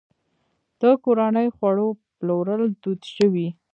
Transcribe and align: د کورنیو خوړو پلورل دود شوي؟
د 0.81 0.83
کورنیو 1.03 1.55
خوړو 1.57 1.87
پلورل 2.17 2.63
دود 2.83 3.01
شوي؟ 3.15 3.47